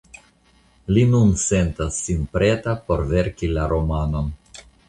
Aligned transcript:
Li 0.97 1.03
nun 1.11 1.33
sentas 1.43 2.01
sin 2.07 2.25
preta 2.39 2.75
por 2.89 3.07
verki 3.15 3.55
la 3.59 3.71
romanon. 3.75 4.37